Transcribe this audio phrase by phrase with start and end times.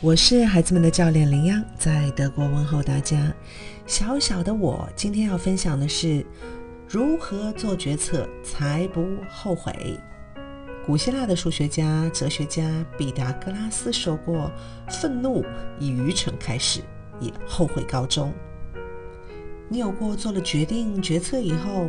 [0.00, 3.34] 我是孩子们的教练林央，在德国问候大家。
[3.84, 6.24] 小小的我今天要分享的是
[6.88, 9.98] 如何做决策才不后悔。
[10.86, 14.48] 古希腊的数学家、哲学家毕达哥拉斯说过
[14.88, 15.44] ：“愤怒
[15.80, 16.80] 以愚蠢开始，
[17.18, 18.32] 以后悔告终。”
[19.68, 21.88] 你有过做了决定、决策以后，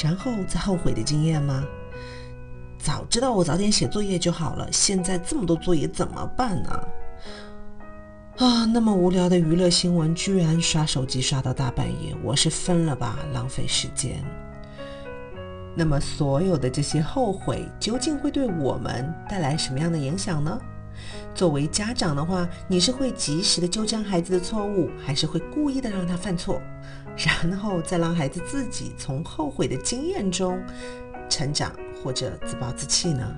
[0.00, 1.64] 然后再后悔的经验吗？
[2.78, 6.88] 早知道我早点写作业就好了，现在这么多作业怎么办呢？
[8.38, 13.18] 啊那么无聊的娱乐新闻，居然刷手机刷到大半夜，我是疯了吧？
[13.34, 14.22] 浪费时间。
[15.74, 20.56] 那么，所有的这些后悔，究竟会对我们带来什么样的影响呢？
[21.34, 26.62] 作为家长的话，你是会及时的纠正孩子的错误，还是会故意的让他犯错，
[27.42, 30.62] 然后再让孩子自己从后悔的经验中
[31.28, 31.72] 成长，
[32.04, 33.36] 或者自暴自弃呢？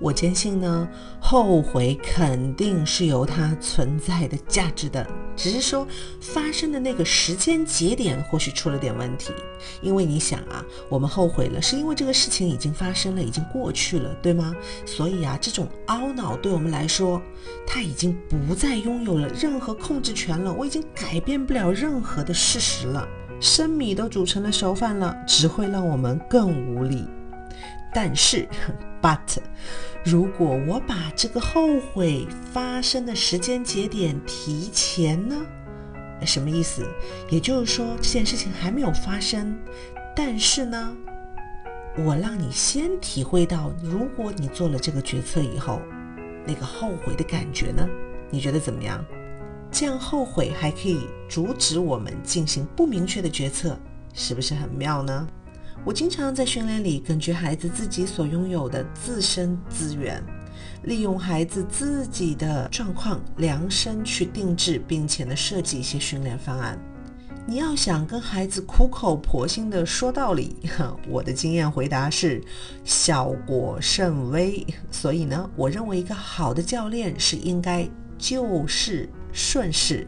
[0.00, 0.88] 我坚信呢，
[1.20, 5.86] 后悔肯定是有它存在的价值的，只是说
[6.22, 9.30] 发生的那个时间节点或许出了点问题。
[9.82, 14.56] 因为你想啊，我们后悔了，是因为这个事情已经发生了，已经过去了，对吗？
[14.86, 17.20] 所以啊，这种懊恼对我们来说，
[17.66, 20.50] 它已经不再拥有了任何控制权了。
[20.50, 23.06] 我已经改变不了任何的事实了，
[23.38, 27.04] 生米都煮成了熟饭了，只会让我们更无力。
[27.92, 28.48] 但是，
[29.02, 29.38] but，
[30.04, 35.36] 如果我把这个后悔发生的时间节点提前呢？
[36.26, 36.86] 什么意思？
[37.30, 39.58] 也就是说，这件事情还没有发生，
[40.14, 40.94] 但是呢，
[41.96, 45.80] 我让你先体会到，如果你做了这个决策以后，
[46.46, 47.88] 那个后悔的感觉呢？
[48.30, 49.04] 你觉得怎么样？
[49.72, 53.78] 这样后悔还可以阻止我们进行不明确的决策，
[54.12, 55.26] 是不是很妙呢？
[55.82, 60.22] 我经常在训练里，根据孩子自己所拥有的自身资源，
[60.82, 66.78] 利用孩子自己的状况量身去定制，并且呢设计一些训练方案。
[67.46, 70.54] 你要想跟孩子苦口婆心的说道理，
[71.08, 72.44] 我的经验回答是
[72.84, 74.64] 效果甚微。
[74.90, 77.88] 所以呢，我认为一个好的教练是应该
[78.18, 80.06] 就事顺势，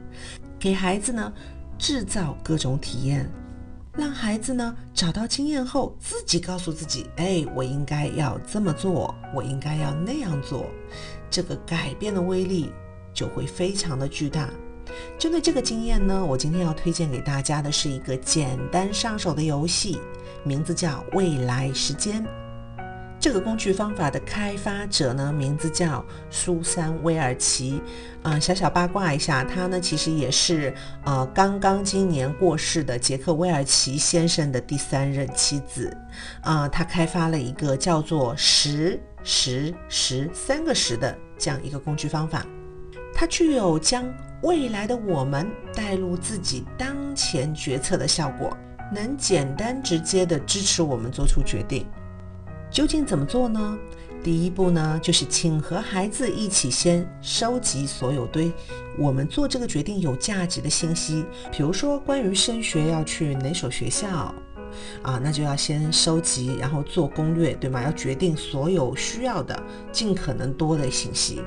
[0.59, 1.33] 给孩子呢
[1.79, 3.27] 制造各种体验。
[3.95, 10.67] 让孩子呢找到经验后，自己告诉自己：“哎，我应该要这么做，我应该要那样做。”
[11.31, 12.73] 这个改变的威力
[13.13, 14.49] 就会非常的巨大。
[15.19, 19.99] 针对这个经验呢，我今天要推荐给大家的是一个简单上手的游戏，
[20.43, 22.27] 名字叫“未来时间”。
[23.23, 27.81] 这个工具方法的开发者呢，名字叫苏珊·威尔奇。
[28.21, 30.75] 啊，小小八卦一下，他呢其实也是
[31.05, 35.97] 呃刚刚今年过世的杰克·威尔奇先生的第三任妻子。
[36.41, 42.45] 啊，他开发了一个叫做“十十十三个十”的这样一个工具方法，
[43.15, 44.05] 它具有将
[44.43, 48.51] 未来的我们带入自己当前决策的效果，
[48.93, 51.87] 能简单直接的支持我们做出决定。
[52.73, 53.79] 究竟怎么做呢？
[54.25, 58.51] 第一步呢，就是请和孩子一起先收集所有对
[58.97, 64.35] 我们做这个决定有价值的信息，比如说关于升学要去哪所学校，
[65.03, 67.83] 啊，那就要先收集，然后做攻略，对吗？
[67.83, 69.61] 要决定所有需要的
[69.93, 71.43] 尽可能多的信息。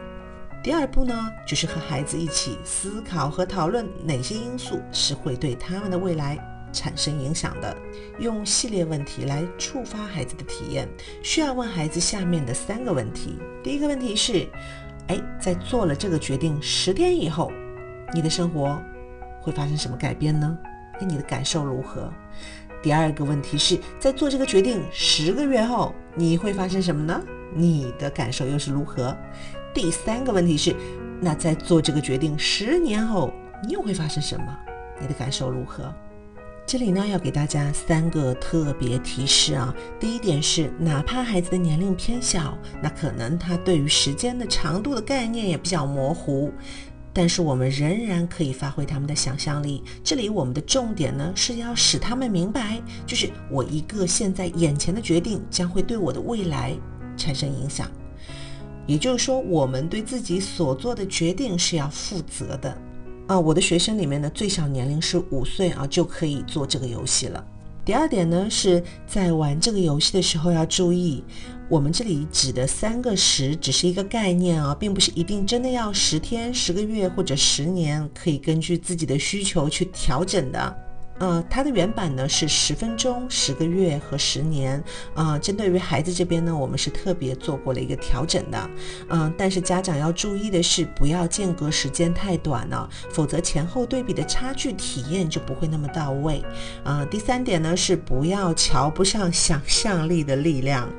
[0.61, 1.15] 第二步呢，
[1.47, 6.37] 就是和孩子一起思考和讨论哪些因素是会对他们的未来。
[6.75, 7.75] 产生影响的，
[8.19, 10.87] 用系列问题来触发孩子的体验。
[11.23, 13.39] 需要问孩子下面的三个问题。
[13.63, 14.45] 第一个问题是：
[15.07, 17.51] 哎，在做了这个决定十天以后，
[18.13, 18.79] 你的生活
[19.41, 20.57] 会发生什么改变呢？
[20.99, 22.11] 哎，你的感受如何？
[22.83, 27.19] 第二个问题是在做这个决定十个月后，你会发生什么呢？
[27.55, 29.17] 你的感受又是如何？
[29.73, 30.75] 第三个问题是，
[31.19, 34.45] 那在做这个决定十年后，你又会发生什么？
[35.01, 35.93] 你的感受如何？
[36.67, 39.73] 这里呢，要给大家三个特别提示啊。
[39.99, 46.51] 第一点是，哪怕孩子的年龄偏小，那可能他对于时间的长度的概念也比较模糊，
[47.13, 49.83] 但是我们仍然可以发挥他们的想象力。
[50.03, 56.75] 这里我们的重点呢，是要使他们明白，就是我一个现在眼前的决定将会对我的未来
[57.15, 57.87] 产生影响。
[58.87, 62.75] 也就是说，我们对自己所做的决定是要负责的。
[63.27, 67.43] 啊，我的学生里面呢，最小年龄是五岁啊，就可以做这个游戏了。
[67.83, 71.23] 第二点呢，是在玩这个游戏的时候要注意，
[71.67, 80.77] 我们这里指的三个十只是一个概念啊，并不是一定真的要十天、十个月或者十年，可以根据自己的需求去调整的。
[81.19, 84.83] 呃，它的原版呢是十分钟、十个月和十年。
[85.13, 88.69] 呃，针对于孩子这边呢，我们是特别做过了一个调整的。
[89.09, 96.43] 嗯，但是家长要注意的是，不要间隔时间太短了，否则前后对比的差距体验就不会那么到位。
[96.83, 100.89] 啊，第三点呢是不要瞧不上想象力的力量。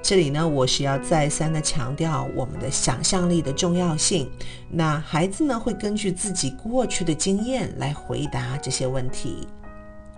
[0.00, 4.30] 这里呢，我是要再三的强调我们的想象力的重要性。
[4.70, 9.46] 那孩子呢，会根据自己过去的经验来回答这些问题。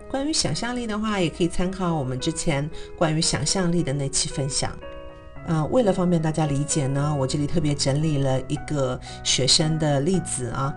[0.09, 4.71] 关于想象力的话，也可以参考我们之前关于想象力的那期分享。
[5.47, 10.73] 呃，为了方便大家理解呢，我这里特别整理了一个学生的例子啊，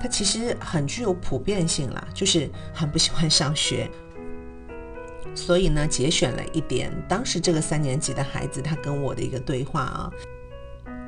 [0.00, 3.90] 他其实很具有普遍性啦，就是很不喜欢上学。
[5.34, 10.10] 所以呢，节选了一点当时这个三年级的孩子他跟我的一个对话啊。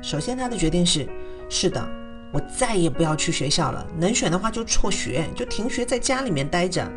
[0.01, 1.07] 首先，他的决定是：
[1.49, 1.87] 是的，
[2.31, 3.85] 我再也不要去学校了。
[3.97, 6.89] 能选的话就辍学，就停学，在家里面待着。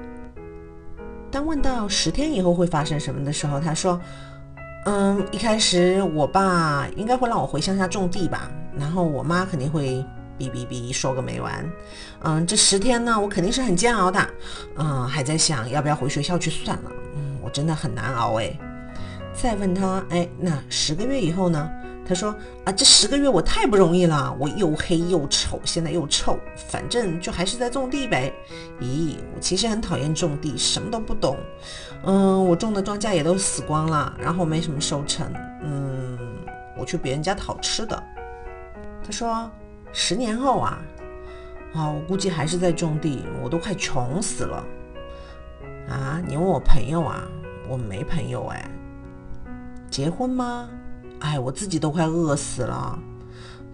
[1.30, 4.00] 当问到十天以后会发生什么的时候，他说：
[4.86, 10.04] 嗯，一开始我爸应该会让我回乡下种地吧，然后我妈肯定会。
[10.38, 11.68] 哔哔哔，说个没完。
[12.20, 14.24] 嗯，这十天呢，我肯定是很煎熬的。
[14.76, 16.92] 嗯，还在想要不要回学校去算了。
[17.48, 18.52] 我真的很难熬哎。
[19.32, 21.66] 再问他，哎，那十个月以后呢？
[22.06, 22.34] 他说
[22.64, 28.30] 啊，这十个月我太不容易了，我又黑又丑，现在又臭，反正就还是在种地呗。
[28.82, 31.38] 咦，我其实很讨厌种地，什么都不懂。
[32.04, 35.26] 嗯，我种的庄稼也都死光了，然后没什么收成。
[35.62, 36.18] 嗯，
[36.76, 38.02] 我去别人家讨吃的。
[39.02, 39.50] 他说。
[39.90, 40.78] 十年后啊，
[41.72, 44.62] 啊，我估计还是在种地，我都快穷死了。
[45.88, 47.26] 啊，你问我朋友啊，
[47.68, 48.70] 我没朋友哎。
[49.90, 50.68] 结婚吗？
[51.20, 52.98] 哎，我自己都快饿死了。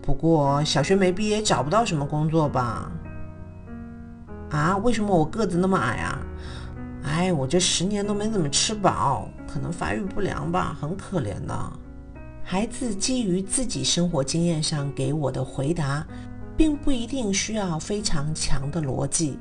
[0.01, 2.91] 不过小学没毕业，找不到什么工作吧？
[4.51, 6.19] 啊，为什么我个子那么矮啊？
[7.05, 11.73] 哎，我这十年都没怎么吃饱，可能发育不良吧，很可怜的。
[12.43, 16.07] 孩子基于自己生活经验上给我的回答，
[16.57, 19.39] 并不一定需要非常强的逻辑。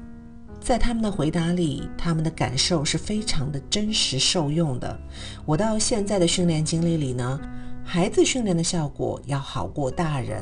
[0.64, 4.98] 在他们的回答里，他们的感受是非常的真实受用的。
[5.46, 7.40] 我到现在的训练经历里呢，
[7.84, 10.42] 孩子训练的效果要好过大人。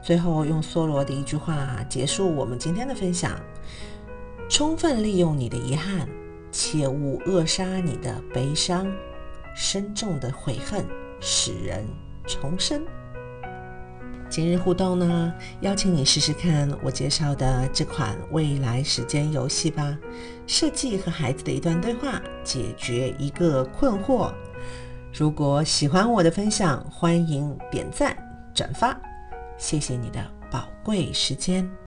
[0.00, 3.38] 最后用梭罗的一句话结束我们今天的分享：
[4.48, 6.08] 充分利用你的遗憾，
[6.52, 8.86] 切勿扼杀你的悲伤，
[9.56, 10.86] 深重的悔恨。
[11.22, 11.84] 使人
[12.26, 12.82] 重生。
[14.30, 19.98] 今日互动呢，邀请你试试看我介绍的这款未来时间游戏吧。
[20.46, 24.32] 设计和孩子的一段对话，解决一个困惑。
[25.12, 28.16] 如果喜欢我的分享，欢迎点赞
[28.54, 28.98] 转发。
[29.58, 31.70] 谢谢你的宝贵时间。